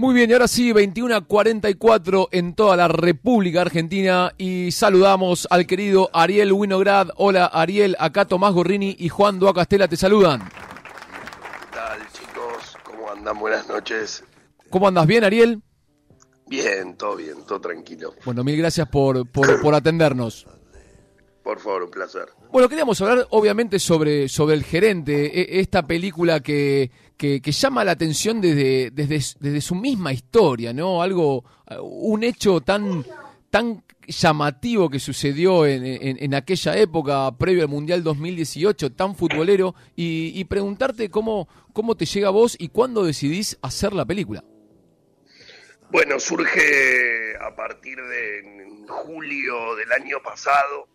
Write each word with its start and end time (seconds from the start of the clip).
Muy 0.00 0.14
bien, 0.14 0.30
y 0.30 0.32
ahora 0.32 0.48
sí, 0.48 0.72
21 0.72 1.14
a 1.14 1.20
44 1.20 2.30
en 2.32 2.54
toda 2.54 2.74
la 2.74 2.88
República 2.88 3.60
Argentina 3.60 4.32
y 4.38 4.72
saludamos 4.72 5.46
al 5.50 5.66
querido 5.66 6.08
Ariel 6.14 6.54
Winograd. 6.54 7.08
Hola 7.16 7.44
Ariel, 7.44 7.96
acá 7.98 8.24
Tomás 8.24 8.54
Gorrini 8.54 8.96
y 8.98 9.10
Juan 9.10 9.38
Duacastela 9.38 9.88
te 9.88 9.98
saludan. 9.98 10.40
¿Qué 10.40 11.76
tal 11.76 11.98
chicos? 12.14 12.78
¿Cómo 12.82 13.10
andan? 13.10 13.38
Buenas 13.38 13.68
noches. 13.68 14.24
¿Cómo 14.70 14.88
andas? 14.88 15.06
¿Bien 15.06 15.22
Ariel? 15.22 15.60
Bien, 16.46 16.96
todo 16.96 17.16
bien, 17.16 17.44
todo 17.46 17.60
tranquilo. 17.60 18.14
Bueno, 18.24 18.42
mil 18.42 18.56
gracias 18.56 18.88
por, 18.88 19.28
por, 19.28 19.60
por 19.60 19.74
atendernos. 19.74 20.46
Por 21.42 21.58
favor, 21.58 21.84
un 21.84 21.90
placer. 21.90 22.26
Bueno, 22.52 22.68
queríamos 22.68 23.00
hablar 23.00 23.26
obviamente 23.30 23.78
sobre, 23.78 24.28
sobre 24.28 24.54
El 24.54 24.62
Gerente, 24.64 25.26
e- 25.40 25.60
esta 25.60 25.86
película 25.86 26.40
que, 26.40 26.90
que, 27.16 27.40
que 27.40 27.52
llama 27.52 27.82
la 27.84 27.92
atención 27.92 28.40
desde, 28.40 28.90
desde, 28.90 29.16
desde 29.40 29.60
su 29.60 29.74
misma 29.74 30.12
historia, 30.12 30.72
¿no? 30.72 31.02
Algo, 31.02 31.44
un 31.82 32.24
hecho 32.24 32.60
tan, 32.60 33.04
tan 33.48 33.82
llamativo 34.06 34.90
que 34.90 34.98
sucedió 35.00 35.64
en, 35.66 35.84
en, 35.86 36.22
en 36.22 36.34
aquella 36.34 36.76
época, 36.76 37.30
previo 37.38 37.62
al 37.62 37.68
Mundial 37.68 38.02
2018, 38.02 38.92
tan 38.92 39.16
futbolero, 39.16 39.74
y, 39.96 40.32
y 40.38 40.44
preguntarte 40.44 41.08
cómo, 41.08 41.48
cómo 41.72 41.96
te 41.96 42.04
llega 42.04 42.28
a 42.28 42.32
vos 42.32 42.54
y 42.58 42.68
cuándo 42.68 43.02
decidís 43.04 43.58
hacer 43.62 43.92
la 43.94 44.04
película. 44.04 44.44
Bueno, 45.90 46.20
surge 46.20 47.34
a 47.40 47.56
partir 47.56 47.96
de 47.96 48.84
julio 48.86 49.74
del 49.76 49.90
año 49.92 50.18
pasado. 50.22 50.86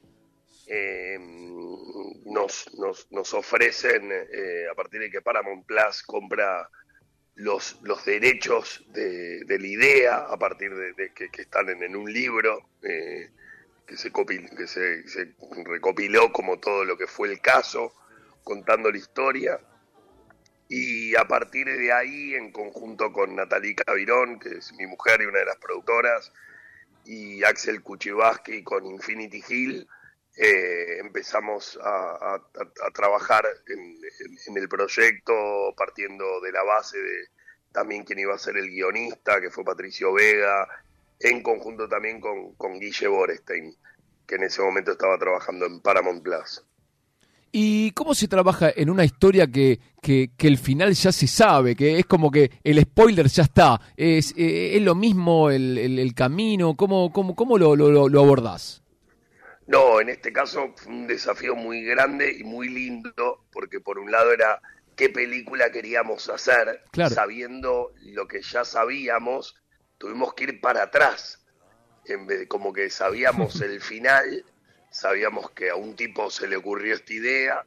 Eh, 0.67 1.17
nos, 2.25 2.73
nos, 2.77 3.11
nos 3.11 3.33
ofrecen, 3.33 4.11
eh, 4.11 4.65
a 4.71 4.75
partir 4.75 5.01
de 5.01 5.09
que 5.11 5.21
Paramount 5.21 5.65
Plus 5.65 6.03
compra 6.03 6.69
los, 7.35 7.79
los 7.81 8.05
derechos 8.05 8.83
de, 8.89 9.43
de 9.45 9.59
la 9.59 9.67
idea, 9.67 10.17
a 10.17 10.37
partir 10.37 10.73
de, 10.73 11.13
que, 11.13 11.29
que 11.29 11.41
están 11.41 11.69
en, 11.69 11.83
en 11.83 11.95
un 11.95 12.11
libro 12.11 12.69
eh, 12.81 13.29
que, 13.85 13.97
se, 13.97 14.11
copil- 14.11 14.49
que 14.55 14.67
se, 14.67 15.07
se 15.07 15.35
recopiló 15.65 16.31
como 16.31 16.59
todo 16.59 16.85
lo 16.85 16.97
que 16.97 17.07
fue 17.07 17.29
el 17.29 17.41
caso, 17.41 17.93
contando 18.43 18.89
la 18.89 18.97
historia. 18.97 19.59
Y 20.67 21.15
a 21.15 21.25
partir 21.27 21.67
de 21.67 21.91
ahí, 21.91 22.33
en 22.33 22.51
conjunto 22.51 23.11
con 23.11 23.35
Natalie 23.35 23.75
Cavirón, 23.75 24.39
que 24.39 24.49
es 24.49 24.73
mi 24.73 24.87
mujer 24.87 25.21
y 25.21 25.25
una 25.25 25.39
de 25.39 25.45
las 25.45 25.57
productoras, 25.57 26.31
y 27.05 27.43
Axel 27.43 27.83
Kuchibaski 27.83 28.63
con 28.63 28.83
Infinity 28.85 29.43
Hill, 29.47 29.87
eh, 30.37 30.97
empezamos 30.99 31.77
a, 31.81 32.41
trabajar 32.93 33.45
en, 33.67 33.79
en- 33.79 34.37
el 34.57 34.67
proyecto 34.69 35.73
partiendo 35.77 36.41
de 36.41 36.51
la 36.51 36.63
base 36.63 36.97
de 36.97 37.27
también 37.71 38.03
quien 38.03 38.19
iba 38.19 38.33
a 38.33 38.37
ser 38.39 38.57
el 38.57 38.69
guionista, 38.69 39.41
que 39.41 39.49
fue 39.49 39.63
Patricio 39.65 40.13
Vega, 40.13 40.67
en 41.19 41.41
conjunto 41.43 41.87
también 41.89 42.19
con, 42.21 42.53
Guille 42.79 43.07
Borestein, 43.07 43.73
que 44.27 44.35
en 44.35 44.43
ese 44.43 44.61
momento 44.61 44.91
estaba 44.91 45.17
trabajando 45.17 45.65
en 45.65 45.81
Paramount 45.81 46.23
Plus. 46.23 46.63
¿Y 47.51 47.91
cómo 47.91 48.13
se 48.13 48.27
trabaja 48.27 48.69
en 48.75 48.89
una 48.89 49.05
historia 49.05 49.47
que, 49.47 49.79
que, 50.01 50.29
el 50.47 50.57
final 50.57 50.93
ya 50.93 51.11
se 51.13 51.25
sabe? 51.27 51.73
Que 51.75 51.99
es 51.99 52.05
como 52.05 52.29
que 52.29 52.51
el 52.63 52.81
spoiler 52.81 53.27
ya 53.27 53.43
está. 53.43 53.79
¿Es, 53.95 54.33
eh, 54.35 54.75
es 54.75 54.81
lo 54.81 54.93
mismo 54.93 55.49
el, 55.49 55.77
el- 55.77 55.99
el 55.99 56.13
camino? 56.13 56.75
¿Cómo, 56.75 57.13
cómo, 57.13 57.33
cómo 57.33 57.57
lo, 57.57 57.75
lo- 57.77 58.09
lo 58.09 58.19
abordás? 58.19 58.83
No, 59.67 59.99
en 59.99 60.09
este 60.09 60.31
caso 60.31 60.73
fue 60.75 60.91
un 60.93 61.07
desafío 61.07 61.55
muy 61.55 61.83
grande 61.83 62.31
y 62.31 62.43
muy 62.43 62.69
lindo, 62.69 63.45
porque 63.51 63.79
por 63.79 63.97
un 63.97 64.11
lado 64.11 64.31
era 64.31 64.61
qué 64.95 65.09
película 65.09 65.71
queríamos 65.71 66.29
hacer, 66.29 66.83
Claro. 66.91 67.13
sabiendo 67.13 67.91
lo 68.01 68.27
que 68.27 68.41
ya 68.41 68.63
sabíamos, 68.63 69.55
tuvimos 69.97 70.33
que 70.33 70.45
ir 70.45 70.61
para 70.61 70.83
atrás, 70.83 71.43
en 72.05 72.27
vez 72.27 72.39
de 72.39 72.47
como 72.47 72.71
que 72.71 72.89
sabíamos 72.89 73.59
el 73.61 73.81
final, 73.81 74.45
sabíamos 74.91 75.51
que 75.51 75.69
a 75.71 75.75
un 75.75 75.95
tipo 75.95 76.29
se 76.29 76.47
le 76.47 76.57
ocurrió 76.57 76.93
esta 76.93 77.13
idea, 77.13 77.65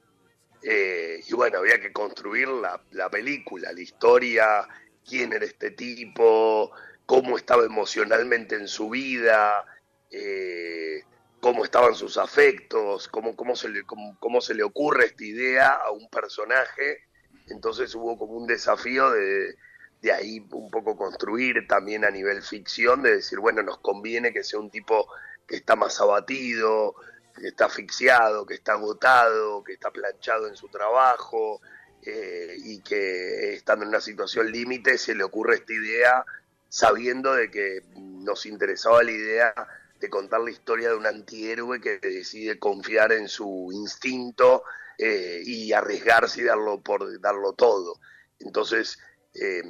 eh, 0.63 1.21
y 1.27 1.33
bueno, 1.35 1.59
había 1.59 1.81
que 1.81 1.93
construir 1.93 2.49
la, 2.49 2.81
la 2.93 3.11
película, 3.11 3.73
la 3.73 3.81
historia, 3.81 4.69
quién 5.07 5.33
era 5.33 5.45
este 5.45 5.73
tipo, 5.73 6.73
cómo 7.07 7.37
estaba 7.37 7.65
emocionalmente 7.65 8.55
en 8.57 8.69
su 8.69 8.91
vida, 8.91 9.65
eh, 10.11 11.03
cómo 11.41 11.65
estaban 11.65 11.95
sus 11.95 12.17
afectos, 12.17 13.09
cómo, 13.09 13.37
cómo, 13.37 13.57
se 13.57 13.69
le, 13.69 13.85
cómo, 13.85 14.41
se 14.41 14.55
le 14.55 14.63
ocurre 14.63 15.07
esta 15.07 15.25
idea 15.25 15.69
a 15.73 15.91
un 15.91 16.09
personaje. 16.09 17.05
Entonces 17.49 17.95
hubo 17.95 18.19
como 18.19 18.33
un 18.33 18.47
desafío 18.47 19.11
de, 19.11 19.57
de 20.03 20.13
ahí 20.13 20.47
un 20.51 20.71
poco 20.71 20.97
construir 20.97 21.67
también 21.69 22.05
a 22.05 22.11
nivel 22.11 22.43
ficción, 22.43 23.03
de 23.03 23.17
decir, 23.17 23.39
bueno, 23.39 23.63
nos 23.63 23.79
conviene 23.79 24.33
que 24.33 24.45
sea 24.45 24.59
un 24.59 24.71
tipo 24.71 25.09
que 25.47 25.57
está 25.57 25.77
más 25.77 26.01
abatido, 26.01 26.95
que 27.39 27.49
está 27.49 27.67
asfixiado, 27.67 28.45
que 28.45 28.55
está 28.55 28.73
agotado, 28.73 29.63
que 29.65 29.73
está 29.73 29.91
planchado 29.91 30.49
en 30.49 30.57
su 30.57 30.69
trabajo 30.69 31.61
eh, 32.03 32.57
y 32.59 32.81
que 32.81 33.55
estando 33.55 33.85
en 33.85 33.91
una 33.91 34.01
situación 34.01 34.51
límite 34.51 34.99
se 34.99 35.15
le 35.15 35.25
ocurre 35.25 35.57
esta 35.57 35.73
idea 35.73 36.25
sabiendo 36.69 37.33
de 37.33 37.51
que 37.51 37.83
nos 37.97 38.45
interesaba 38.45 39.03
la 39.03 39.11
idea 39.11 39.55
de 40.01 40.11
contar 40.11 40.41
la 40.41 40.51
historia 40.51 40.91
de 40.91 40.97
un 40.97 41.07
antihéroe 41.07 41.81
que 41.81 41.99
decide 41.99 42.59
confiar 42.59 43.13
en 43.13 43.29
su 43.29 43.71
instinto 43.73 44.63
eh, 44.99 45.43
y 45.45 45.73
arriesgarse 45.73 46.41
y 46.43 46.45
darlo 46.45 46.81
por 46.83 47.21
darlo 47.21 47.53
todo. 47.55 48.01
Entonces 48.41 48.99
eh, 49.35 49.63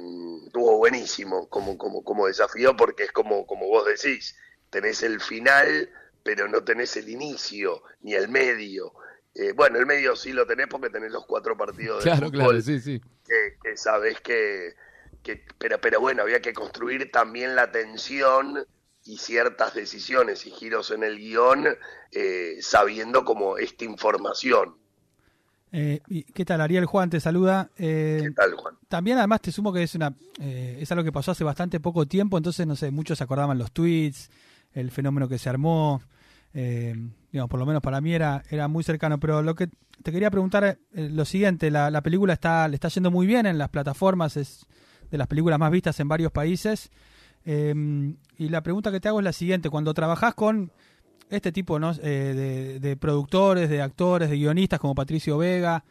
estuvo 0.45 0.77
buenísimo 0.77 1.47
como, 1.49 1.77
como, 1.77 2.03
como 2.03 2.27
desafío 2.27 2.75
porque 2.75 3.03
es 3.03 3.11
como, 3.11 3.45
como 3.47 3.67
vos 3.67 3.85
decís, 3.85 4.35
tenés 4.69 5.03
el 5.03 5.19
final 5.21 5.89
pero 6.23 6.47
no 6.47 6.63
tenés 6.63 6.95
el 6.97 7.09
inicio 7.09 7.81
ni 8.01 8.13
el 8.13 8.27
medio. 8.29 8.93
Eh, 9.33 9.51
bueno, 9.53 9.79
el 9.79 9.85
medio 9.85 10.15
sí 10.15 10.33
lo 10.33 10.45
tenés 10.45 10.67
porque 10.67 10.89
tenés 10.89 11.11
los 11.11 11.25
cuatro 11.25 11.57
partidos 11.57 12.03
de 12.03 12.11
Claro, 12.11 12.27
fútbol 12.27 12.31
claro, 12.31 12.61
sí, 12.61 12.79
sí. 12.79 13.01
que, 13.25 13.57
que 13.61 13.77
sabes 13.77 14.19
que, 14.21 14.75
que 15.23 15.45
pero, 15.57 15.79
pero 15.79 15.99
bueno, 15.99 16.23
había 16.23 16.41
que 16.41 16.53
construir 16.53 17.11
también 17.11 17.55
la 17.55 17.71
tensión 17.71 18.65
y 19.05 19.17
ciertas 19.17 19.73
decisiones 19.73 20.45
y 20.45 20.51
giros 20.51 20.91
en 20.91 21.03
el 21.03 21.17
guion 21.17 21.65
eh, 22.11 22.57
sabiendo 22.61 23.23
como 23.25 23.57
esta 23.57 23.85
información. 23.85 24.75
Eh, 25.71 26.01
¿Qué 26.33 26.45
tal, 26.45 26.61
Ariel? 26.61 26.85
Juan 26.85 27.09
te 27.09 27.19
saluda. 27.19 27.69
Eh, 27.77 28.21
¿Qué 28.23 28.31
tal, 28.31 28.53
Juan? 28.55 28.75
también, 28.87 29.19
además, 29.19 29.41
te 29.41 29.51
sumo 29.51 29.71
que 29.71 29.83
es 29.83 29.93
una 29.95 30.15
eh, 30.39 30.77
es 30.81 30.91
algo 30.91 31.03
que 31.03 31.11
pasó 31.11 31.31
hace 31.31 31.43
bastante 31.43 31.79
poco 31.79 32.07
tiempo, 32.07 32.37
entonces, 32.37 32.65
no 32.65 32.75
sé, 32.75 32.89
muchos 32.91 33.19
se 33.19 33.23
acordaban 33.23 33.57
los 33.57 33.71
tweets, 33.71 34.31
el 34.73 34.89
fenómeno 34.91 35.27
que 35.27 35.37
se 35.37 35.49
armó. 35.49 36.01
eh, 36.53 36.95
digamos, 37.31 37.49
por 37.49 37.59
lo 37.59 37.65
menos 37.65 37.81
para 37.83 38.01
mí 38.01 38.13
era, 38.13 38.43
era 38.49 38.67
muy 38.67 38.83
cercano. 38.83 39.19
Pero 39.19 39.41
lo 39.43 39.53
que 39.55 39.69
te 40.03 40.11
quería 40.11 40.31
preguntar 40.31 40.63
es 40.63 40.77
eh, 40.93 41.09
lo 41.11 41.25
siguiente: 41.25 41.69
la, 41.71 41.91
la 41.91 42.01
película 42.01 42.33
está 42.33 42.67
le 42.67 42.75
está 42.75 42.87
yendo 42.89 43.11
muy 43.11 43.27
bien 43.27 43.45
en 43.45 43.57
las 43.57 43.69
plataformas, 43.69 44.37
es 44.37 44.65
de 45.11 45.17
las 45.17 45.27
películas 45.27 45.59
más 45.59 45.71
vistas 45.71 45.99
en 45.99 46.07
varios 46.07 46.31
países. 46.31 46.89
Eh, 47.51 48.13
y 48.37 48.49
la 48.49 48.61
pregunta 48.61 48.91
que 48.91 48.99
te 48.99 49.07
hago 49.07 49.19
es 49.19 49.23
la 49.23 49.33
siguiente: 49.33 49.71
cuando 49.71 49.91
trabajás 49.95 50.35
con 50.35 50.71
este 51.31 51.51
tipo 51.51 51.79
¿no? 51.79 51.93
Eh, 51.93 52.33
de, 52.35 52.79
de 52.79 52.95
productores, 52.95 53.69
de 53.71 53.81
actores, 53.81 54.29
de 54.29 54.35
guionistas 54.35 54.79
como 54.79 54.93
Patricio 54.93 55.39
Vega, 55.39 55.83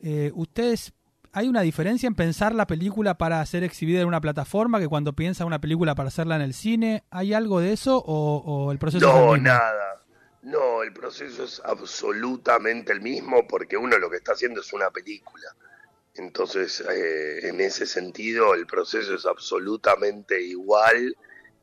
eh, 0.00 0.32
¿ustedes 0.34 0.92
hay 1.32 1.46
una 1.46 1.60
diferencia 1.60 2.08
en 2.08 2.16
pensar 2.16 2.52
la 2.52 2.66
película 2.66 3.16
para 3.16 3.46
ser 3.46 3.62
exhibida 3.62 4.00
en 4.00 4.08
una 4.08 4.20
plataforma 4.20 4.80
que 4.80 4.88
cuando 4.88 5.12
piensa 5.12 5.44
una 5.44 5.60
película 5.60 5.94
para 5.94 6.08
hacerla 6.08 6.34
en 6.34 6.42
el 6.42 6.52
cine? 6.52 7.04
¿Hay 7.10 7.32
algo 7.32 7.60
de 7.60 7.72
eso 7.72 8.02
o, 8.04 8.38
o 8.38 8.72
el 8.72 8.78
proceso 8.78 9.08
es 9.08 9.14
el 9.14 9.20
No, 9.20 9.36
nada. 9.36 10.02
No, 10.42 10.82
el 10.82 10.92
proceso 10.92 11.44
es 11.44 11.62
absolutamente 11.64 12.92
el 12.92 13.00
mismo 13.00 13.46
porque 13.46 13.76
uno 13.76 13.98
lo 13.98 14.10
que 14.10 14.16
está 14.16 14.32
haciendo 14.32 14.62
es 14.62 14.72
una 14.72 14.90
película. 14.90 15.46
Entonces, 16.18 16.80
eh, 16.92 17.48
en 17.48 17.60
ese 17.60 17.86
sentido, 17.86 18.54
el 18.54 18.66
proceso 18.66 19.14
es 19.14 19.24
absolutamente 19.26 20.40
igual. 20.42 21.16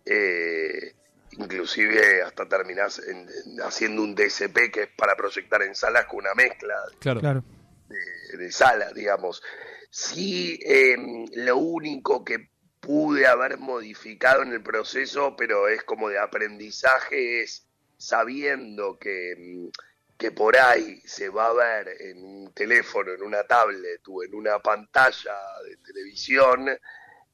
eh, 0.08 0.94
inclusive 1.32 2.22
hasta 2.22 2.48
terminás 2.48 3.00
en- 3.00 3.28
en 3.28 3.62
haciendo 3.64 4.04
un 4.04 4.14
DCP 4.14 4.70
que 4.72 4.84
es 4.84 4.90
para 4.96 5.16
proyectar 5.16 5.64
en 5.64 5.74
salas 5.76 6.06
con 6.06 6.20
una 6.20 6.36
mezcla 6.36 6.76
Claro. 7.00 7.20
Claro. 7.22 7.44
de, 7.90 8.38
de 8.38 8.52
sala, 8.52 8.94
digamos. 8.94 9.42
Sí, 9.90 10.60
eh, 10.64 10.96
lo 11.34 11.58
único 11.58 12.24
que 12.24 12.50
pude 12.80 13.26
haber 13.26 13.58
modificado 13.58 14.44
en 14.44 14.52
el 14.54 14.62
proceso, 14.62 15.36
pero 15.36 15.68
es 15.68 15.84
como 15.84 16.10
de 16.10 16.20
aprendizaje, 16.20 17.42
es 17.42 17.66
sabiendo 17.98 19.00
que, 19.00 19.36
mm, 19.38 19.68
que 20.18 20.32
por 20.32 20.58
ahí 20.58 21.02
se 21.06 21.30
va 21.30 21.48
a 21.48 21.54
ver 21.54 22.02
en 22.02 22.24
un 22.24 22.52
teléfono, 22.54 23.12
en 23.12 23.22
una 23.22 23.44
tablet 23.44 24.02
o 24.08 24.24
en 24.24 24.34
una 24.34 24.60
pantalla 24.60 25.36
de 25.68 25.78
televisión, 25.78 26.70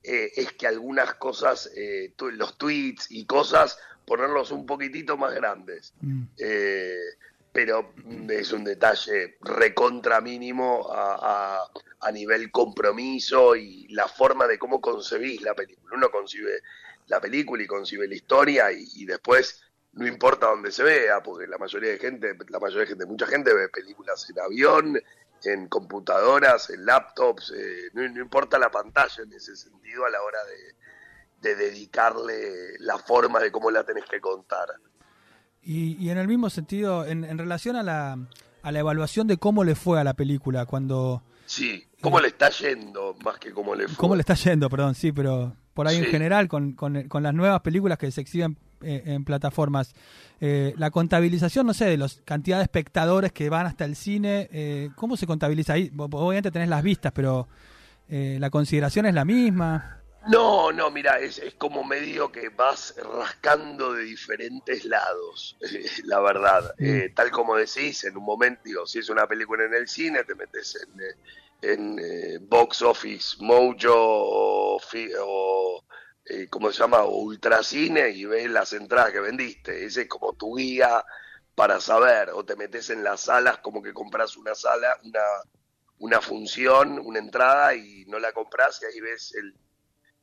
eh, 0.03 0.31
es 0.35 0.53
que 0.53 0.65
algunas 0.67 1.13
cosas, 1.15 1.69
eh, 1.75 2.13
los 2.33 2.57
tweets 2.57 3.07
y 3.11 3.25
cosas, 3.25 3.77
ponerlos 4.05 4.51
un 4.51 4.65
poquitito 4.65 5.15
más 5.15 5.33
grandes. 5.35 5.93
Mm. 6.01 6.23
Eh, 6.37 6.97
pero 7.53 7.93
es 8.29 8.51
un 8.53 8.63
detalle 8.63 9.37
recontra 9.41 10.21
mínimo 10.21 10.89
a, 10.91 11.59
a- 11.63 11.71
a 12.03 12.11
nivel 12.11 12.49
compromiso 12.49 13.55
y 13.55 13.87
la 13.89 14.07
forma 14.07 14.47
de 14.47 14.57
cómo 14.57 14.79
concebís 14.81 15.41
la 15.41 15.53
película. 15.53 15.95
Uno 15.95 16.09
concibe 16.09 16.61
la 17.07 17.19
película 17.19 17.61
y 17.61 17.67
concibe 17.67 18.07
la 18.07 18.15
historia 18.15 18.71
y, 18.71 19.05
después 19.05 19.61
no 19.93 20.07
importa 20.07 20.47
dónde 20.47 20.71
se 20.71 20.83
vea, 20.83 21.21
porque 21.21 21.47
la 21.47 21.57
mayoría 21.57 21.91
de 21.91 21.99
gente, 21.99 22.35
la 22.49 22.59
mayoría 22.59 22.81
de 22.81 22.87
gente, 22.87 23.05
mucha 23.05 23.27
gente 23.27 23.53
ve 23.53 23.69
películas 23.69 24.29
en 24.29 24.39
avión, 24.39 25.01
en 25.43 25.67
computadoras, 25.67 26.69
en 26.69 26.85
laptops, 26.85 27.51
eh, 27.55 27.89
no, 27.93 28.03
importa 28.03 28.57
la 28.57 28.69
pantalla 28.69 29.23
en 29.23 29.33
ese 29.33 29.55
sentido 29.55 30.05
a 30.05 30.09
la 30.09 30.21
hora 30.21 30.39
de, 30.45 31.49
de 31.49 31.55
dedicarle 31.55 32.79
la 32.79 32.97
forma 32.97 33.39
de 33.39 33.51
cómo 33.51 33.71
la 33.71 33.83
tenés 33.83 34.05
que 34.05 34.21
contar. 34.21 34.69
Y, 35.63 36.09
en 36.09 36.17
el 36.17 36.27
mismo 36.27 36.49
sentido, 36.49 37.05
en, 37.05 37.37
relación 37.37 37.75
a 37.75 37.83
la, 37.83 38.17
a 38.63 38.71
la 38.71 38.79
evaluación 38.79 39.27
de 39.27 39.37
cómo 39.37 39.63
le 39.63 39.75
fue 39.75 39.99
a 39.99 40.03
la 40.03 40.15
película, 40.15 40.65
cuando... 40.65 41.21
Sí, 41.45 41.87
cómo 41.99 42.19
le 42.19 42.29
está 42.29 42.49
yendo, 42.49 43.15
más 43.23 43.37
que 43.37 43.51
cómo 43.51 43.75
le 43.75 43.87
fue. 43.87 43.97
Cómo 43.97 44.15
le 44.15 44.21
está 44.21 44.33
yendo, 44.35 44.69
perdón, 44.69 44.95
sí, 44.95 45.11
pero 45.11 45.55
por 45.73 45.87
ahí 45.87 45.97
en 45.97 46.05
general, 46.05 46.47
con, 46.47 46.73
con, 46.73 47.07
con, 47.07 47.23
las 47.23 47.33
nuevas 47.33 47.61
películas 47.61 47.97
que 47.97 48.11
se 48.11 48.21
exhiben 48.21 48.57
eh, 48.83 49.03
en 49.05 49.23
plataformas, 49.23 49.93
eh, 50.39 50.73
la 50.77 50.89
contabilización, 50.89 51.67
no 51.67 51.73
sé, 51.73 51.85
de 51.85 51.97
la 51.97 52.07
cantidad 52.25 52.57
de 52.57 52.63
espectadores 52.63 53.31
que 53.31 53.49
van 53.49 53.67
hasta 53.67 53.85
el 53.85 53.95
cine, 53.95 54.49
eh, 54.51 54.89
¿cómo 54.95 55.17
se 55.17 55.27
contabiliza 55.27 55.73
ahí? 55.73 55.91
Obviamente 55.95 56.51
tenés 56.51 56.69
las 56.69 56.83
vistas, 56.83 57.11
pero 57.13 57.47
la 58.09 58.49
consideración 58.49 59.05
es 59.05 59.13
la 59.13 59.23
misma. 59.23 60.01
No, 60.27 60.73
no, 60.73 60.91
mira, 60.91 61.17
es, 61.19 61.39
es, 61.39 61.53
como 61.53 61.85
medio 61.85 62.29
que 62.29 62.49
vas 62.49 62.93
rascando 63.17 63.93
de 63.93 64.03
diferentes 64.03 64.83
lados, 64.83 65.57
la 66.03 66.19
verdad. 66.19 66.75
Mm. 66.77 67.13
Tal 67.15 67.31
como 67.31 67.55
decís, 67.55 68.03
en 68.03 68.17
un 68.17 68.25
momento, 68.25 68.61
digo, 68.65 68.85
si 68.85 68.99
es 68.99 69.09
una 69.09 69.25
película 69.27 69.63
en 69.63 69.73
el 69.75 69.87
cine, 69.87 70.25
te 70.25 70.35
metes 70.35 70.75
en, 70.75 71.01
en 71.61 71.99
eh, 71.99 72.39
Box 72.41 72.81
Office 72.81 73.37
Mojo 73.39 73.93
o, 73.93 74.81
o 75.19 75.83
¿cómo 76.49 76.71
se 76.71 76.79
llama? 76.79 77.03
O 77.03 77.17
Ultracine 77.21 78.09
y 78.09 78.25
ves 78.25 78.49
las 78.49 78.73
entradas 78.73 79.11
que 79.11 79.19
vendiste. 79.19 79.85
Ese 79.85 80.03
es 80.03 80.07
como 80.07 80.33
tu 80.33 80.55
guía 80.55 81.03
para 81.55 81.79
saber. 81.79 82.31
O 82.31 82.43
te 82.43 82.55
metes 82.55 82.89
en 82.89 83.03
las 83.03 83.21
salas 83.21 83.59
como 83.59 83.81
que 83.81 83.93
compras 83.93 84.37
una 84.37 84.55
sala, 84.55 84.97
una, 85.03 85.23
una 85.99 86.21
función, 86.21 86.99
una 86.99 87.19
entrada 87.19 87.75
y 87.75 88.05
no 88.05 88.19
la 88.19 88.31
compras 88.33 88.81
y 88.81 88.85
ahí 88.85 88.99
ves 89.01 89.33
el 89.35 89.55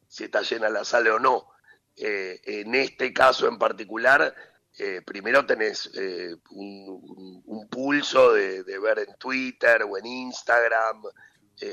si 0.08 0.24
está 0.24 0.42
llena 0.42 0.68
la 0.68 0.84
sala 0.84 1.14
o 1.14 1.18
no. 1.18 1.50
Eh, 1.96 2.40
en 2.44 2.74
este 2.74 3.12
caso 3.12 3.48
en 3.48 3.58
particular, 3.58 4.34
eh, 4.78 5.02
primero 5.04 5.44
tenés 5.44 5.90
eh, 5.94 6.36
un, 6.50 7.68
pulso 7.70 8.32
de, 8.32 8.62
ver 8.78 9.00
en 9.00 9.14
Twitter 9.16 9.82
o 9.82 9.98
en 9.98 10.06
Instagram 10.06 11.02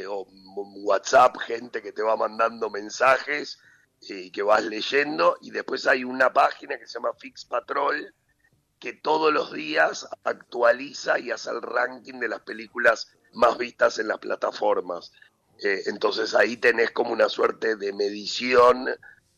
o 0.10 0.28
WhatsApp 0.84 1.38
gente 1.38 1.81
que 1.81 1.92
te 1.92 2.02
va 2.02 2.18
mandando 2.18 2.69
mensajes 2.72 3.60
y 4.02 4.31
que 4.31 4.42
vas 4.42 4.63
leyendo 4.63 5.38
y 5.42 5.52
después 5.52 5.86
hay 5.88 6.04
una 6.04 6.34
página 6.34 6.78
que 6.78 6.88
se 6.88 6.94
llama 6.94 7.13
Fix 7.19 7.46
Patrol 7.46 8.13
que 8.80 8.94
todos 8.94 9.34
los 9.34 9.54
días 9.54 10.07
actualiza 10.24 11.19
y 11.19 11.31
hace 11.31 11.50
el 11.50 11.62
ranking 11.62 12.19
de 12.19 12.28
las 12.28 12.42
películas 12.42 13.07
más 13.34 13.57
vistas 13.57 14.00
en 14.00 14.07
las 14.07 14.19
plataformas. 14.19 15.12
Eh, 15.63 15.84
entonces 15.86 16.36
ahí 16.36 16.57
tenés 16.57 16.92
como 16.92 17.12
una 17.12 17.30
suerte 17.30 17.75
de 17.78 17.94
medición 17.94 18.90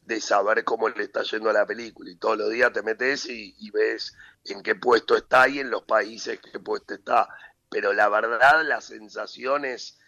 de 0.07 0.21
saber 0.21 0.63
cómo 0.63 0.87
le 0.87 1.03
está 1.03 1.21
yendo 1.23 1.49
a 1.49 1.53
la 1.53 1.65
película. 1.65 2.09
Y 2.09 2.15
todos 2.15 2.37
los 2.37 2.49
días 2.49 2.71
te 2.71 2.81
metes 2.81 3.25
y, 3.25 3.69
ves 3.71 4.15
en 4.45 4.63
qué 4.63 4.75
puesto 4.75 5.17
está 5.17 5.49
y 5.49 5.59
en 5.59 5.69
los 5.69 5.83
países 5.83 6.39
qué 6.39 6.59
puesto 6.59 6.93
está. 6.93 7.27
Pero 7.69 7.91
la 7.91 8.07
verdad, 8.07 8.63
la 8.65 8.79
sensación 8.79 9.65
es, 9.65 9.99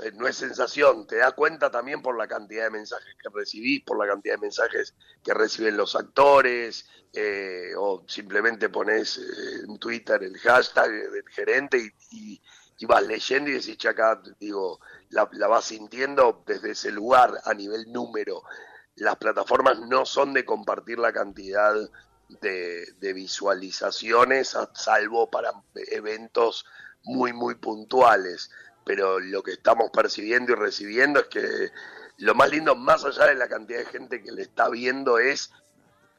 eh, 0.00 0.12
no 0.14 0.28
es 0.28 0.36
sensación, 0.36 1.08
te 1.08 1.16
das 1.16 1.34
cuenta 1.34 1.72
también 1.72 2.02
por 2.02 2.16
la 2.16 2.28
cantidad 2.28 2.64
de 2.64 2.70
mensajes 2.70 3.16
que 3.20 3.28
recibís, 3.34 3.82
por 3.82 3.98
la 3.98 4.06
cantidad 4.06 4.34
de 4.34 4.42
mensajes 4.42 4.94
que 5.24 5.34
reciben 5.34 5.76
los 5.76 5.96
actores, 5.96 6.86
eh, 7.12 7.72
o 7.76 8.04
simplemente 8.06 8.68
pones 8.68 9.18
en 9.64 9.76
Twitter 9.78 10.22
el 10.22 10.38
hashtag 10.38 10.88
del 10.88 11.28
gerente 11.30 11.94
y, 12.12 12.40
vas 12.86 13.04
leyendo 13.04 13.50
y 13.50 13.54
decís, 13.54 13.76
chaca, 13.76 14.22
digo, 14.38 14.78
la, 15.10 15.24
vas 15.24 15.64
sintiendo 15.64 16.44
desde 16.46 16.70
ese 16.70 16.92
lugar 16.92 17.40
a 17.44 17.52
nivel 17.54 17.90
número. 17.92 18.44
Las 18.98 19.16
plataformas 19.16 19.78
no 19.80 20.04
son 20.04 20.32
de 20.32 20.44
compartir 20.44 20.98
la 20.98 21.12
cantidad 21.12 21.74
de, 22.28 22.84
de 23.00 23.12
visualizaciones, 23.12 24.56
salvo 24.74 25.30
para 25.30 25.52
eventos 25.90 26.66
muy, 27.04 27.32
muy 27.32 27.54
puntuales. 27.54 28.50
Pero 28.84 29.18
lo 29.20 29.42
que 29.42 29.52
estamos 29.52 29.90
percibiendo 29.90 30.52
y 30.52 30.56
recibiendo 30.56 31.20
es 31.20 31.26
que 31.26 31.70
lo 32.18 32.34
más 32.34 32.50
lindo, 32.50 32.74
más 32.74 33.04
allá 33.04 33.26
de 33.26 33.34
la 33.34 33.48
cantidad 33.48 33.78
de 33.78 33.86
gente 33.86 34.22
que 34.22 34.32
le 34.32 34.42
está 34.42 34.68
viendo, 34.68 35.18
es 35.18 35.52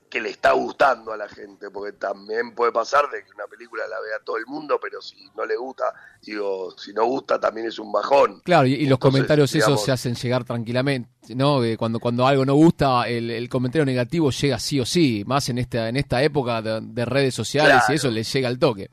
que 0.09 0.19
le 0.19 0.29
está 0.29 0.53
gustando 0.53 1.13
a 1.13 1.17
la 1.17 1.29
gente, 1.29 1.69
porque 1.69 1.93
también 1.93 2.55
puede 2.55 2.71
pasar 2.71 3.09
de 3.11 3.23
que 3.23 3.31
una 3.31 3.45
película 3.45 3.87
la 3.87 3.99
vea 4.01 4.19
todo 4.25 4.37
el 4.37 4.45
mundo, 4.47 4.79
pero 4.81 5.01
si 5.01 5.29
no 5.35 5.45
le 5.45 5.55
gusta, 5.55 5.93
digo, 6.21 6.71
si 6.77 6.93
no 6.93 7.05
gusta 7.05 7.39
también 7.39 7.67
es 7.67 7.77
un 7.77 7.91
bajón. 7.91 8.41
Claro, 8.43 8.65
y, 8.67 8.85
los 8.87 8.97
comentarios 8.97 9.53
esos 9.53 9.83
se 9.83 9.91
hacen 9.91 10.15
llegar 10.15 10.43
tranquilamente, 10.43 11.35
¿no? 11.35 11.61
cuando 11.77 11.99
cuando 11.99 12.25
algo 12.25 12.43
no 12.43 12.55
gusta, 12.55 13.07
el, 13.07 13.47
comentario 13.49 13.85
negativo 13.85 14.31
llega 14.31 14.57
sí 14.59 14.79
o 14.79 14.85
sí, 14.85 15.23
más 15.25 15.49
en 15.49 15.59
esta 15.59 15.89
en 15.89 15.97
esta 15.97 16.23
época 16.23 16.61
de, 16.61 17.05
redes 17.05 17.35
sociales 17.35 17.83
y 17.89 17.93
eso 17.93 18.09
le 18.09 18.23
llega 18.23 18.47
al 18.47 18.57
toque. 18.57 18.89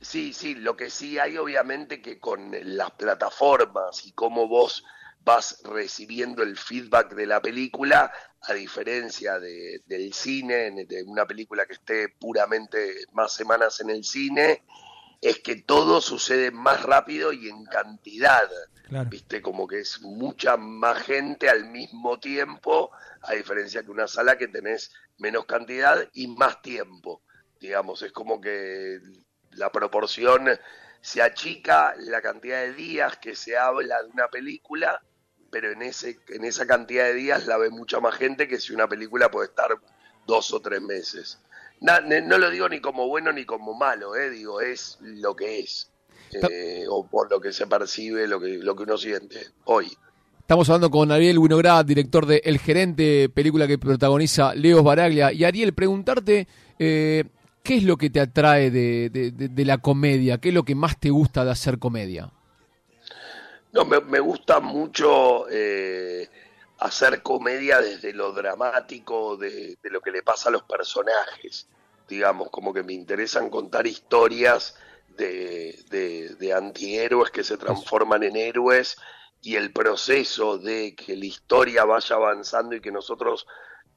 Sí, 0.00 0.32
sí, 0.32 0.54
lo 0.54 0.76
que 0.76 0.90
sí 0.90 1.18
hay 1.18 1.36
obviamente 1.36 2.02
que 2.02 2.18
con 2.18 2.50
las 2.76 2.90
plataformas 2.92 4.04
y 4.04 4.12
cómo 4.12 4.48
vos 4.48 4.82
vas 5.24 5.60
recibiendo 5.64 6.42
el 6.42 6.56
feedback 6.56 7.14
de 7.14 7.26
la 7.26 7.40
película, 7.40 8.12
a 8.44 8.54
diferencia 8.54 9.38
de, 9.38 9.82
del 9.86 10.12
cine, 10.12 10.84
de 10.86 11.02
una 11.04 11.26
película 11.26 11.66
que 11.66 11.74
esté 11.74 12.08
puramente 12.08 13.04
más 13.12 13.32
semanas 13.32 13.80
en 13.80 13.90
el 13.90 14.04
cine, 14.04 14.62
es 15.20 15.38
que 15.38 15.56
todo 15.56 16.00
sucede 16.00 16.50
más 16.50 16.82
rápido 16.82 17.32
y 17.32 17.48
en 17.48 17.64
cantidad. 17.64 18.50
Viste, 19.08 19.40
como 19.40 19.66
que 19.66 19.80
es 19.80 20.02
mucha 20.02 20.56
más 20.56 21.02
gente 21.02 21.48
al 21.48 21.70
mismo 21.70 22.18
tiempo, 22.18 22.90
a 23.22 23.32
diferencia 23.32 23.82
que 23.82 23.90
una 23.90 24.08
sala 24.08 24.36
que 24.36 24.48
tenés 24.48 24.92
menos 25.18 25.46
cantidad 25.46 26.08
y 26.12 26.26
más 26.26 26.60
tiempo. 26.60 27.22
Digamos, 27.60 28.02
es 28.02 28.12
como 28.12 28.40
que 28.40 29.00
la 29.52 29.70
proporción 29.70 30.50
se 31.00 31.22
achica 31.22 31.94
la 31.98 32.20
cantidad 32.20 32.60
de 32.60 32.74
días 32.74 33.16
que 33.18 33.36
se 33.36 33.56
habla 33.56 34.02
de 34.02 34.10
una 34.10 34.28
película 34.28 35.00
pero 35.52 35.70
en, 35.70 35.82
ese, 35.82 36.18
en 36.30 36.44
esa 36.44 36.66
cantidad 36.66 37.04
de 37.04 37.14
días 37.14 37.46
la 37.46 37.58
ve 37.58 37.68
mucha 37.68 38.00
más 38.00 38.16
gente 38.16 38.48
que 38.48 38.58
si 38.58 38.72
una 38.72 38.88
película 38.88 39.30
puede 39.30 39.48
estar 39.48 39.68
dos 40.26 40.52
o 40.52 40.60
tres 40.60 40.80
meses. 40.80 41.38
No, 41.80 42.38
lo 42.38 42.50
digo 42.50 42.68
ni 42.68 42.80
como 42.80 43.06
bueno 43.06 43.32
ni 43.32 43.44
como 43.44 43.74
malo, 43.74 44.16
eh, 44.16 44.30
digo, 44.30 44.60
es 44.60 44.98
lo 45.00 45.36
que 45.36 45.60
es, 45.60 45.90
eh, 46.32 46.84
o 46.88 47.06
por 47.06 47.30
lo 47.30 47.38
que 47.40 47.52
se 47.52 47.66
percibe, 47.66 48.26
lo 48.26 48.40
que, 48.40 48.58
lo 48.58 48.74
que 48.74 48.84
uno 48.84 48.96
siente 48.96 49.48
hoy. 49.64 49.92
Estamos 50.40 50.68
hablando 50.70 50.90
con 50.90 51.12
Ariel 51.12 51.38
Winograd, 51.38 51.84
director 51.84 52.24
de 52.24 52.40
El 52.44 52.58
Gerente, 52.58 53.28
película 53.28 53.66
que 53.66 53.78
protagoniza 53.78 54.54
Leo 54.54 54.82
Baraglia. 54.82 55.32
Y 55.32 55.44
Ariel, 55.44 55.74
preguntarte, 55.74 56.48
eh, 56.78 57.24
¿qué 57.62 57.76
es 57.76 57.84
lo 57.84 57.96
que 57.96 58.10
te 58.10 58.20
atrae 58.20 58.70
de, 58.70 59.10
de 59.10 59.64
la 59.64 59.78
comedia? 59.78 60.38
¿Qué 60.38 60.48
es 60.48 60.54
lo 60.54 60.64
que 60.64 60.74
más 60.74 60.98
te 60.98 61.10
gusta 61.10 61.44
de 61.44 61.50
hacer 61.50 61.78
comedia? 61.78 62.30
No, 63.72 63.86
me, 63.86 64.20
gusta 64.20 64.60
mucho 64.60 65.46
eh, 65.50 66.28
hacer 66.78 67.22
comedia 67.22 67.80
desde 67.80 68.12
lo 68.12 68.32
dramático, 68.32 69.38
de, 69.38 69.78
lo 69.84 70.02
que 70.02 70.10
le 70.10 70.22
pasa 70.22 70.50
a 70.50 70.52
los 70.52 70.64
personajes. 70.64 71.68
Digamos, 72.06 72.50
como 72.50 72.74
que 72.74 72.82
me 72.82 72.92
interesan 72.92 73.48
contar 73.48 73.86
historias 73.86 74.76
de, 75.16 76.36
de, 76.38 76.52
antihéroes 76.52 77.30
que 77.30 77.44
se 77.44 77.56
transforman 77.56 78.22
en 78.22 78.36
héroes 78.36 78.96
y 79.40 79.56
el 79.56 79.72
proceso 79.72 80.58
de 80.58 80.94
que 80.94 81.16
la 81.16 81.24
historia 81.24 81.84
vaya 81.84 82.16
avanzando 82.16 82.76
y 82.76 82.80
que 82.80 82.92
nosotros 82.92 83.46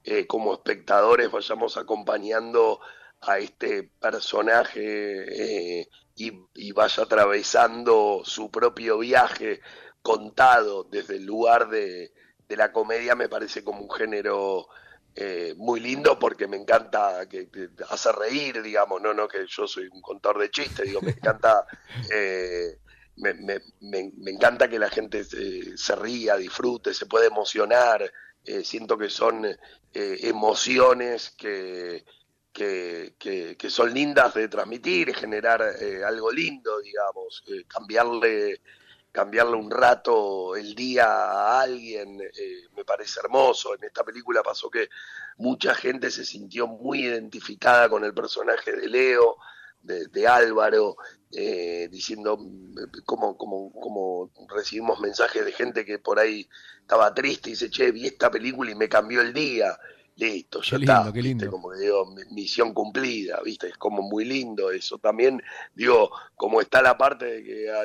eh, 0.03 0.25
como 0.25 0.53
espectadores 0.53 1.29
vayamos 1.31 1.75
acompañando 1.75 2.79
a 3.21 3.39
este 3.39 3.83
personaje 3.99 5.81
eh, 5.81 5.87
y, 6.15 6.71
vaya 6.71 7.03
atravesando 7.03 8.21
su 8.23 8.49
propio 8.49 8.99
viaje 8.99 9.61
contado 10.01 10.83
desde 10.85 11.17
el 11.17 11.25
lugar 11.25 11.69
de, 11.69 12.11
la 12.49 12.71
comedia 12.71 13.15
me 13.15 13.27
parece 13.27 13.63
como 13.63 13.81
un 13.81 13.91
género 13.91 14.67
eh, 15.15 15.53
muy 15.57 15.79
lindo 15.79 16.17
porque 16.17 16.47
me 16.47 16.57
encanta 16.57 17.27
que, 17.27 17.49
hace 17.89 18.11
reír, 18.11 18.61
digamos, 18.61 19.01
no, 19.01 19.13
no 19.13 19.27
que 19.27 19.45
yo 19.47 19.67
soy 19.67 19.87
un 19.87 20.01
contador 20.01 20.39
de 20.39 20.51
chistes, 20.51 20.85
digo, 20.85 21.01
me 21.01 21.11
encanta, 21.11 21.65
eh, 22.13 22.77
me, 23.17 23.33
me, 23.33 23.59
me, 23.81 24.31
encanta 24.31 24.69
que 24.69 24.79
la 24.79 24.89
gente 24.89 25.23
se, 25.23 25.95
ría, 25.95 26.37
disfrute, 26.37 26.93
se 26.93 27.07
puede 27.07 27.27
emocionar, 27.27 28.11
siento 28.63 28.97
que 28.97 29.09
son 29.09 29.47
emociones 29.93 31.31
que, 31.31 32.05
que, 32.55 33.55
que, 33.57 33.69
son 33.69 33.93
lindas 33.93 34.33
de 34.33 34.47
transmitir, 34.47 35.13
generar 35.13 35.61
eh, 35.81 36.05
algo 36.05 36.31
lindo, 36.31 36.79
digamos, 36.79 37.43
eh, 37.47 37.65
cambiarle, 37.67 38.61
cambiarle 39.11 39.57
un 39.57 39.69
rato 39.69 40.55
el 40.55 40.73
día 40.73 41.05
a 41.05 41.61
alguien, 41.61 42.21
eh, 42.21 42.61
me 42.77 42.85
parece 42.85 43.19
hermoso. 43.21 43.75
En 43.75 43.83
esta 43.83 44.05
película 44.05 44.41
pasó 44.41 44.69
que 44.69 44.87
mucha 45.37 45.75
gente 45.75 46.09
se 46.09 46.23
sintió 46.23 46.65
muy 46.65 47.05
identificada 47.05 47.89
con 47.89 48.05
el 48.05 48.13
personaje 48.13 48.71
de 48.71 48.87
Leo, 48.87 49.35
de, 49.81 50.27
Álvaro, 50.27 50.95
eh, 51.31 51.89
diciendo 51.91 52.39
como, 53.05 53.37
como, 53.37 53.71
como 53.73 54.31
recibimos 54.47 54.99
mensajes 54.99 55.45
de 55.45 55.51
gente 55.51 55.85
que 55.85 55.99
por 55.99 56.19
ahí 56.19 56.47
estaba 56.79 57.13
triste 57.13 57.49
y 57.49 57.53
dice, 57.53 57.69
che, 57.69 57.91
vi 57.91 58.07
esta 58.07 58.31
película 58.31 58.71
y 58.71 58.75
me 58.75 58.89
cambió 58.89 59.21
el 59.21 59.33
día. 59.33 59.77
Listo, 60.17 60.61
ya 60.61 60.77
está. 60.77 61.11
Qué 61.13 61.21
lindo. 61.21 61.51
Como 61.51 61.73
digo, 61.73 62.15
misión 62.31 62.73
cumplida, 62.73 63.39
¿viste? 63.43 63.67
Es 63.67 63.77
como 63.77 64.01
muy 64.01 64.23
lindo 64.23 64.71
eso. 64.71 64.97
También, 64.97 65.41
digo, 65.73 66.09
como 66.35 66.61
está 66.61 66.81
la 66.81 66.97
parte 66.97 67.25
de 67.25 67.43
que 67.43 67.69
ah, 67.69 67.83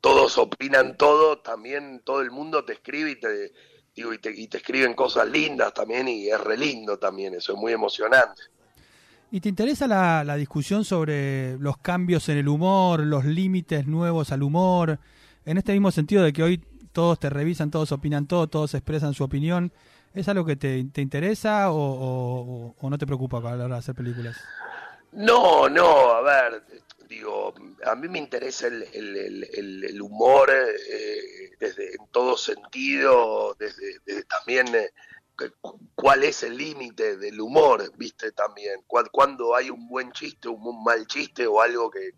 todos 0.00 0.38
opinan 0.38 0.96
todo, 0.96 1.38
también 1.38 2.00
todo 2.04 2.22
el 2.22 2.30
mundo 2.30 2.64
te 2.64 2.72
escribe 2.72 3.10
y 3.12 3.20
te, 3.20 3.52
digo, 3.94 4.14
y 4.14 4.18
te, 4.18 4.30
y 4.34 4.48
te 4.48 4.58
escriben 4.58 4.94
cosas 4.94 5.28
lindas 5.28 5.74
también 5.74 6.08
y 6.08 6.28
es 6.28 6.40
re 6.40 6.56
lindo 6.56 6.98
también, 6.98 7.34
eso 7.34 7.52
es 7.52 7.58
muy 7.58 7.72
emocionante. 7.72 8.42
¿Y 9.30 9.40
te 9.40 9.48
interesa 9.48 9.86
la, 9.86 10.24
la, 10.24 10.36
discusión 10.36 10.84
sobre 10.84 11.58
los 11.58 11.78
cambios 11.78 12.28
en 12.28 12.38
el 12.38 12.48
humor, 12.48 13.00
los 13.00 13.24
límites 13.24 13.86
nuevos 13.86 14.32
al 14.32 14.42
humor? 14.42 14.98
En 15.44 15.56
este 15.56 15.72
mismo 15.72 15.90
sentido 15.90 16.22
de 16.22 16.32
que 16.32 16.42
hoy 16.42 16.62
todos 16.92 17.18
te 17.18 17.30
revisan, 17.30 17.70
todos 17.70 17.92
opinan 17.92 18.26
todo, 18.26 18.46
todos 18.46 18.74
expresan 18.74 19.14
su 19.14 19.24
opinión. 19.24 19.72
¿Es 20.14 20.28
algo 20.28 20.44
que 20.44 20.56
te, 20.56 20.84
te 20.92 21.00
interesa 21.00 21.72
o, 21.72 22.74
no 22.82 22.98
te 22.98 23.06
preocupa 23.06 23.40
para 23.40 23.56
la 23.56 23.64
hora 23.64 23.74
de 23.76 23.78
hacer 23.80 23.94
películas? 23.94 24.36
No, 25.12 25.68
no, 25.68 26.10
a 26.10 26.20
ver, 26.22 26.62
digo, 27.08 27.54
a 27.84 27.94
mí 27.94 28.08
me 28.08 28.18
interesa 28.18 28.66
el, 28.66 28.82
el, 28.92 29.84
el, 29.84 30.02
humor 30.02 30.50
eh, 30.50 31.50
desde 31.58 31.94
en 31.94 32.06
todo 32.10 32.36
sentido, 32.36 33.56
desde, 33.58 34.24
también... 34.24 34.74
Eh, 34.74 34.90
cuál 35.94 36.22
es 36.24 36.42
el 36.42 36.56
límite 36.56 37.16
del 37.16 37.40
humor, 37.40 37.90
viste 37.96 38.32
también, 38.32 38.82
cuando 38.86 39.56
hay 39.56 39.70
un 39.70 39.88
buen 39.88 40.12
chiste, 40.12 40.48
un 40.48 40.84
mal 40.84 41.06
chiste 41.06 41.46
o 41.46 41.60
algo 41.60 41.90
que, 41.90 42.12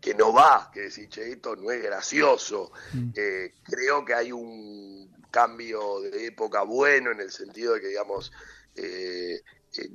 que, 0.00 0.14
no 0.14 0.32
va, 0.32 0.70
que 0.72 0.80
decir, 0.80 1.08
che, 1.08 1.32
esto 1.32 1.54
no 1.54 1.70
es 1.70 1.82
gracioso. 1.82 2.72
Mm. 2.92 3.10
Eh, 3.14 3.54
creo 3.62 4.04
que 4.04 4.14
hay 4.14 4.32
un 4.32 5.13
cambio 5.34 6.00
de 6.00 6.26
época 6.26 6.62
bueno 6.62 7.10
en 7.10 7.20
el 7.20 7.32
sentido 7.32 7.74
de 7.74 7.80
que, 7.80 7.88
digamos, 7.88 8.30
eh, 8.76 9.42
eh, 9.76 9.90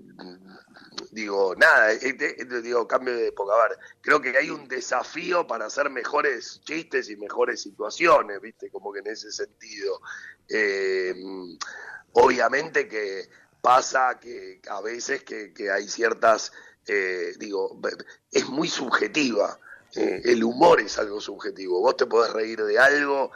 digo, 1.11 1.55
nada, 1.55 1.93
digo, 2.61 2.85
cambio 2.87 3.15
de 3.15 3.27
época. 3.27 3.53
A 3.53 3.69
ver, 3.69 3.77
creo 4.01 4.19
que 4.19 4.37
hay 4.37 4.49
un 4.49 4.67
desafío 4.67 5.47
para 5.47 5.67
hacer 5.67 5.89
mejores 5.89 6.59
chistes 6.65 7.09
y 7.09 7.15
mejores 7.15 7.61
situaciones, 7.61 8.41
¿viste? 8.41 8.69
Como 8.69 8.91
que 8.91 8.99
en 8.99 9.07
ese 9.07 9.31
sentido. 9.31 10.01
Eh, 10.49 11.15
Obviamente 12.13 12.87
que 12.87 13.29
pasa 13.61 14.19
que 14.19 14.61
a 14.69 14.81
veces 14.81 15.23
que, 15.23 15.71
hay 15.71 15.87
ciertas, 15.87 16.51
eh, 16.87 17.33
digo, 17.37 17.79
es 18.31 18.47
muy 18.47 18.67
subjetiva. 18.67 19.59
Eh, 19.95 20.21
el 20.25 20.43
humor 20.43 20.81
es 20.81 20.97
algo 20.99 21.19
subjetivo. 21.19 21.81
Vos 21.81 21.97
te 21.97 22.05
podés 22.05 22.31
reír 22.31 22.63
de 22.63 22.77
algo 22.77 23.31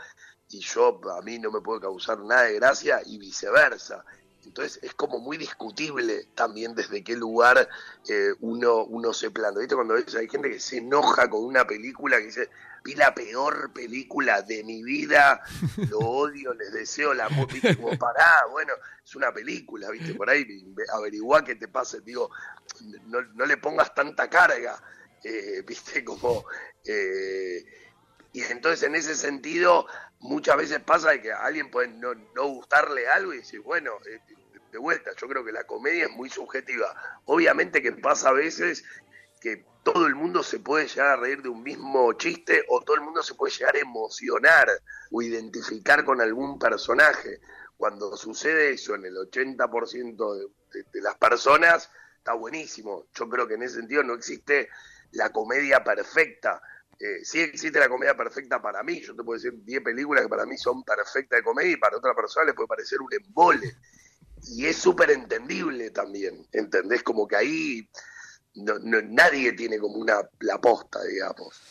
y 0.54 0.60
yo, 0.60 1.02
a 1.12 1.22
mí 1.22 1.40
no 1.40 1.52
me 1.52 1.62
puede 1.62 1.82
causar 1.82 2.20
nada 2.20 2.44
de 2.44 2.56
gracia 2.56 3.02
y 3.06 3.18
viceversa. 3.18 4.04
Entonces 4.46 4.80
es 4.84 4.94
como 4.94 5.20
muy 5.20 5.38
discutible 5.38 6.28
también 6.36 6.76
desde 6.76 7.04
qué 7.04 7.16
lugar 7.16 7.68
eh, 8.10 8.34
uno, 8.42 8.84
uno 8.84 9.14
se 9.14 9.32
planta. 9.32 9.60
¿Viste? 9.60 9.76
Cuando 9.76 9.96
hay 9.96 10.28
gente 10.28 10.50
que 10.50 10.60
se 10.60 10.78
enoja 10.78 11.30
con 11.30 11.44
una 11.46 11.66
película 11.66 12.18
que 12.18 12.26
dice, 12.26 12.50
vi 12.84 12.94
la 12.96 13.16
peor 13.16 13.72
película 13.72 14.42
de 14.42 14.64
mi 14.64 14.84
vida, 14.84 15.42
lo 15.90 16.00
odio, 16.00 16.54
les 16.54 16.74
deseo 16.74 17.14
la 17.14 17.30
muerte, 17.30 17.76
como 17.78 17.98
pará, 17.98 18.44
bueno, 18.52 18.74
es 19.04 19.16
una 19.16 19.34
película, 19.34 19.90
¿viste? 19.90 20.14
Por 20.14 20.30
ahí 20.30 20.46
averigua 20.94 21.46
qué 21.46 21.56
te 21.56 21.70
pasa, 21.70 22.00
digo, 22.00 22.30
no, 23.06 23.22
no 23.22 23.46
le 23.46 23.58
pongas 23.58 23.96
tanta 23.96 24.30
carga, 24.30 24.82
eh, 25.24 25.64
¿viste? 25.66 26.04
Como... 26.04 26.46
Eh, 26.86 27.64
y 28.34 28.42
entonces 28.42 28.84
en 28.84 28.96
ese 28.96 29.16
sentido 29.16 29.86
muchas 30.24 30.58
veces 30.58 30.80
pasa 30.80 31.22
que 31.22 31.32
a 31.32 31.44
alguien 31.44 31.70
puede 31.70 31.90
no, 31.90 32.14
gustarle 32.48 33.08
algo 33.08 33.34
y 33.34 33.38
decir, 33.38 33.60
bueno, 33.60 33.92
eh, 34.10 34.20
de 34.72 34.78
vuelta, 34.80 35.12
yo 35.16 35.28
creo 35.28 35.46
que 35.46 35.52
la 35.52 35.66
comedia 35.66 36.06
es 36.06 36.12
muy 36.12 36.30
subjetiva. 36.30 36.96
Obviamente 37.26 37.82
que 37.82 37.92
pasa 37.92 38.30
a 38.30 38.34
veces 38.34 38.84
que 39.40 39.66
todo 39.84 40.08
el 40.08 40.16
mundo 40.16 40.42
se 40.42 40.60
puede 40.60 40.88
llegar 40.88 41.08
a 41.08 41.16
reír 41.18 41.42
de 41.42 41.50
un 41.50 41.62
mismo 41.62 42.14
chiste 42.14 42.64
o 42.70 42.82
todo 42.82 42.96
el 42.96 43.02
mundo 43.02 43.22
se 43.22 43.36
puede 43.36 43.54
llegar 43.54 43.76
a 43.76 43.80
emocionar 43.80 44.70
o 45.12 45.22
identificar 45.22 46.06
con 46.06 46.22
algún 46.22 46.58
personaje. 46.58 47.42
Cuando 47.78 48.16
sucede 48.16 48.72
eso 48.72 48.96
en 48.96 49.06
el 49.06 49.16
80% 49.16 50.50
de, 50.72 50.84
de 50.92 51.02
las 51.02 51.16
personas, 51.18 51.92
está 52.18 52.34
buenísimo. 52.34 53.08
Yo 53.14 53.28
creo 53.30 53.46
que 53.46 53.56
en 53.56 53.64
ese 53.64 53.76
sentido 53.76 54.04
no 54.04 54.14
existe 54.14 54.70
la 55.12 55.32
comedia 55.32 55.84
perfecta 55.84 56.62
eh, 57.00 57.24
sí 57.24 57.40
existe 57.40 57.80
la 57.80 57.90
comedia 57.90 58.16
perfecta 58.16 58.62
para 58.62 58.84
mí. 58.84 59.02
Yo 59.02 59.16
te 59.16 59.24
puedo 59.24 59.40
decir 59.40 59.54
10 59.64 59.84
películas 59.84 60.24
que 60.24 60.30
para 60.30 60.46
mí 60.46 60.58
son 60.58 60.84
perfectas 60.84 61.40
de 61.40 61.44
comedia 61.44 61.72
y 61.72 61.78
para 61.78 61.98
otra 61.98 62.14
persona 62.14 62.48
le 62.48 62.54
puede 62.54 62.68
parecer 62.68 63.00
un 63.02 63.14
embole. 63.14 63.76
Y 64.50 64.66
es 64.66 64.78
súper 64.78 65.12
entendible 65.12 65.90
también, 65.92 66.46
¿entendés? 66.52 67.02
Como 67.04 67.28
que 67.28 67.36
ahí 67.36 67.90
nadie 68.56 69.54
tiene 69.54 69.80
como 69.80 69.98
una 69.98 70.30
la 70.40 70.60
posta, 70.60 71.04
digamos. 71.04 71.62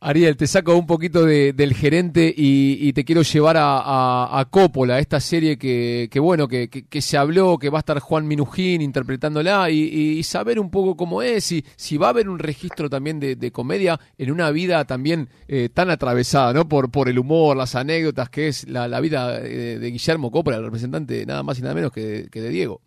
Ariel, 0.00 0.36
te 0.36 0.46
saco 0.46 0.76
un 0.76 0.86
poquito 0.86 1.24
del 1.24 1.74
gerente 1.74 2.32
y, 2.36 2.92
te 2.92 3.04
quiero 3.04 3.22
llevar 3.22 3.56
a, 3.56 4.38
a, 4.38 4.44
Coppola, 4.46 4.98
esta 4.98 5.20
serie 5.20 5.58
que, 5.58 6.10
bueno, 6.20 6.48
que, 6.48 6.86
se 7.00 7.16
habló, 7.16 7.58
que 7.58 7.70
va 7.70 7.78
a 7.78 7.80
estar 7.80 7.98
Juan 8.00 8.26
Minujín 8.26 8.82
interpretándola 8.82 9.70
y, 9.70 10.22
saber 10.22 10.58
un 10.58 10.70
poco 10.70 10.96
cómo 10.96 11.22
es, 11.22 11.50
y 11.52 11.64
si 11.76 11.96
va 11.96 12.08
a 12.08 12.10
haber 12.10 12.28
un 12.28 12.38
registro 12.38 12.90
también 12.90 13.20
de, 13.20 13.52
comedia 13.52 13.98
en 14.18 14.30
una 14.30 14.50
vida 14.50 14.84
también 14.84 15.28
eh, 15.48 15.68
tan 15.72 15.88
atravesada, 15.90 16.52
¿no? 16.52 16.68
Por, 16.68 16.90
por 16.90 17.08
el 17.08 17.18
humor, 17.18 17.56
las 17.56 17.74
anécdotas, 17.74 18.28
que 18.28 18.48
es 18.48 18.68
la, 18.68 19.00
vida 19.00 19.40
de, 19.40 19.90
Guillermo 19.90 20.30
Coppola, 20.30 20.58
el 20.58 20.64
representante 20.64 21.24
nada 21.24 21.42
más 21.42 21.58
y 21.58 21.62
nada 21.62 21.74
menos 21.74 21.92
que 21.92 22.28
de, 22.30 22.48
Diego. 22.48 22.82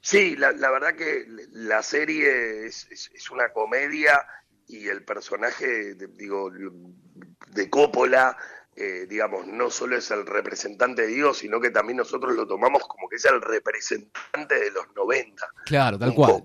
Sí, 0.00 0.36
la, 0.36 0.52
verdad 0.52 0.94
que 0.94 1.26
la 1.52 1.82
serie 1.82 2.66
es 2.66 3.30
una 3.30 3.48
comedia 3.52 4.20
y 4.68 4.88
el 4.88 5.04
personaje, 5.04 5.94
de, 5.94 6.06
digo, 6.08 6.50
de 6.50 7.70
Coppola, 7.70 8.36
eh, 8.74 9.06
digamos, 9.08 9.46
no 9.46 9.70
solo 9.70 9.96
es 9.96 10.10
el 10.10 10.26
representante 10.26 11.02
de 11.02 11.08
Dios, 11.08 11.38
sino 11.38 11.60
que 11.60 11.70
también 11.70 11.96
nosotros 11.96 12.34
lo 12.34 12.46
tomamos 12.46 12.82
como 12.86 13.08
que 13.08 13.16
es 13.16 13.24
el 13.24 13.40
representante 13.40 14.54
de 14.58 14.70
los 14.70 14.94
90. 14.94 15.46
Claro, 15.64 15.98
tal 15.98 16.14
cual. 16.14 16.42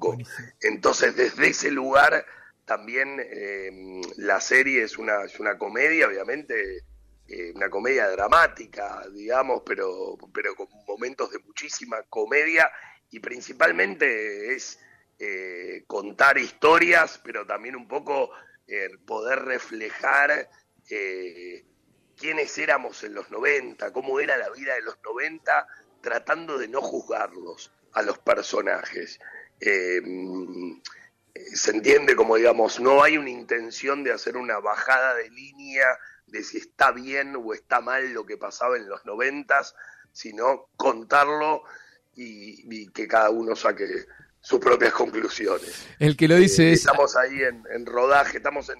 Entonces, 0.61 1.15
desde 1.15 1.47
ese 1.47 1.71
lugar, 1.71 2.25
también 2.65 3.17
eh, 3.19 4.01
la 4.17 4.39
serie 4.39 4.83
es 4.83 4.97
una, 4.97 5.23
es 5.23 5.39
una 5.39 5.57
comedia, 5.57 6.07
obviamente, 6.07 6.85
eh, 7.27 7.51
una 7.55 7.69
comedia 7.69 8.09
dramática, 8.09 9.03
digamos, 9.13 9.63
pero, 9.65 10.17
pero 10.33 10.55
con 10.55 10.67
momentos 10.87 11.31
de 11.31 11.39
muchísima 11.39 12.01
comedia 12.03 12.71
y 13.09 13.19
principalmente 13.19 14.53
es 14.53 14.79
eh, 15.23 15.83
contar 15.85 16.39
historias, 16.39 17.21
pero 17.23 17.45
también 17.45 17.75
un 17.75 17.87
poco 17.87 18.31
eh, 18.65 18.89
poder 19.05 19.45
reflejar 19.45 20.49
eh, 20.89 21.63
quiénes 22.17 22.57
éramos 22.57 23.03
en 23.03 23.13
los 23.13 23.29
90, 23.29 23.93
cómo 23.93 24.19
era 24.19 24.35
la 24.37 24.49
vida 24.49 24.73
de 24.73 24.81
los 24.81 24.97
90, 25.03 25.67
tratando 26.01 26.57
de 26.57 26.67
no 26.67 26.81
juzgarlos 26.81 27.71
a 27.93 28.01
los 28.01 28.17
personajes. 28.17 29.19
se 29.59 30.01
entiende 31.69 32.15
como, 32.15 32.37
digamos, 32.37 32.79
no 32.79 33.03
hay 33.03 33.19
una 33.19 33.29
intención 33.29 34.03
de 34.03 34.13
hacer 34.13 34.37
una 34.37 34.57
bajada 34.57 35.13
de 35.13 35.29
línea 35.29 35.85
de 36.25 36.43
si 36.43 36.57
está 36.57 36.89
bien 36.91 37.35
o 37.35 37.53
está 37.53 37.79
mal 37.79 38.11
lo 38.11 38.25
que 38.25 38.37
pasaba 38.37 38.75
en 38.75 38.89
los 38.89 39.05
noventas, 39.05 39.75
sino 40.11 40.71
contarlo 40.77 41.61
y 42.15 42.91
que 42.91 43.07
cada 43.07 43.29
uno 43.29 43.55
saque 43.55 43.85
sus 44.41 44.59
propias 44.59 44.91
conclusiones. 44.93 45.87
El 45.99 46.17
que 46.17 46.27
lo 46.27 46.35
dice 46.35 46.69
eh, 46.69 46.73
es... 46.73 46.79
Estamos 46.79 47.15
ahí 47.15 47.41
en, 47.43 47.85
rodaje, 47.85 48.37
estamos 48.37 48.69
en, 48.69 48.79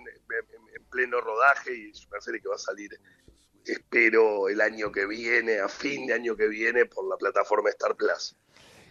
pleno 0.89 1.21
rodaje 1.21 1.73
y 1.73 1.91
es 1.91 2.05
una 2.11 2.19
serie 2.19 2.41
que 2.41 2.49
va 2.49 2.55
a 2.55 2.59
salir, 2.59 2.89
espero, 3.65 4.49
el 4.49 4.59
año 4.59 4.91
que 4.91 5.05
viene, 5.05 5.59
a 5.59 5.69
fin 5.69 6.05
de 6.07 6.13
año 6.13 6.35
que 6.35 6.49
viene, 6.49 6.85
por 6.85 7.07
la 7.07 7.15
plataforma 7.15 7.69
Star 7.69 7.95
Plus. 7.95 8.35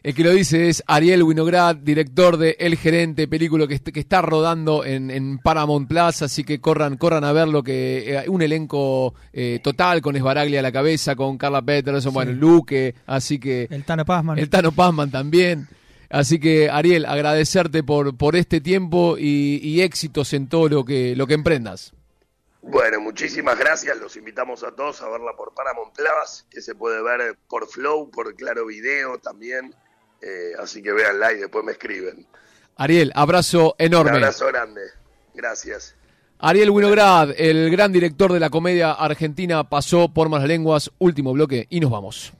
El 0.03 0.15
que 0.15 0.25
lo 0.25 0.31
dice 0.31 0.71
es 0.71 0.83
Ariel 0.87 1.23
Winograd, 1.23 1.77
director 1.77 2.39
de 2.39 2.57
El 2.59 2.79
Gerente, 2.79 3.29
película 3.29 3.67
que, 3.67 3.79
que 3.81 4.01
está 4.01 4.23
rodando 4.23 4.83
en, 4.83 5.39
Paramount 5.41 5.87
Plus, 5.87 6.23
así 6.23 6.43
que 6.43 6.59
corran, 6.59 6.97
corran 6.97 7.23
a 7.23 7.33
verlo, 7.33 7.63
que 7.63 8.17
eh, 8.17 8.25
un 8.29 8.41
elenco 8.41 9.13
eh, 9.31 9.61
total 9.63 10.01
con 10.01 10.17
Esbaraglia 10.17 10.61
a 10.61 10.63
la 10.63 10.73
cabeza, 10.73 11.15
con 11.15 11.37
Carla 11.37 11.61
Peterson, 11.61 12.15
bueno, 12.15 12.33
Luque, 12.33 12.95
así 13.05 13.39
que... 13.39 13.69
El 13.71 13.85
Tano 13.85 14.07
Pazman. 14.07 14.39
El 14.39 14.49
Tano 14.49 14.73
Pazman 14.73 15.11
también. 15.11 15.69
Así 16.11 16.41
que, 16.41 16.69
Ariel, 16.69 17.07
agradecerte 17.07 17.85
por, 17.85 18.17
por 18.17 18.35
este 18.35 18.61
tiempo 18.61 19.17
y, 19.17 19.81
éxitos 19.81 20.33
en 20.33 20.49
todo 20.49 20.69
lo 20.69 20.85
que, 20.85 21.15
lo 21.15 21.29
que 21.29 21.35
emprendas. 21.35 21.95
Bueno, 22.63 23.01
muchísimas 23.01 23.57
gracias. 23.57 23.97
Los 23.97 24.17
invitamos 24.17 24.65
a 24.65 24.73
todos 24.73 25.01
a 25.03 25.09
verla 25.09 25.33
por 25.37 25.55
Paramount 25.55 25.95
Plus, 25.95 26.47
que 26.51 26.61
se 26.61 26.75
puede 26.75 27.01
ver 27.01 27.37
por 27.49 27.69
Flow, 27.69 28.11
por 28.11 28.35
Claro 28.35 28.67
Video 28.67 29.19
también. 29.19 29.73
Eh, 30.21 30.53
así 30.59 30.83
que 30.83 30.93
véanla 30.93 31.33
y 31.33 31.39
después 31.39 31.65
me 31.65 31.73
escriben. 31.73 32.27
Ariel, 32.77 33.13
abrazo 33.15 33.77
enorme. 33.79 34.11
Un 34.11 34.17
abrazo 34.17 34.49
grande. 34.49 34.83
Gracias. 35.33 35.95
Ariel 36.41 36.71
Winograd, 36.71 37.31
el 37.37 37.71
gran 37.71 37.93
director 37.93 38.33
de 38.33 38.41
la 38.41 38.51
comedia 38.51 38.93
argentina, 38.93 39.69
pasó 39.69 40.13
por 40.13 40.29
Malas 40.29 40.49
Lenguas, 40.49 40.91
último 40.99 41.33
bloque, 41.33 41.67
y 41.71 41.81
nos 41.81 41.91
vamos. 41.91 42.33